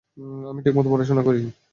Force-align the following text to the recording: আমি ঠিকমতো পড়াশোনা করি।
আমি 0.49 0.59
ঠিকমতো 0.65 0.89
পড়াশোনা 0.91 1.21
করি। 1.27 1.41